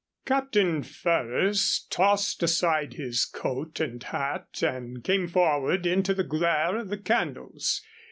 [0.25, 6.89] Captain Ferrers tossed aside his coat and hat and came forward into the glare of
[6.89, 7.83] the candles.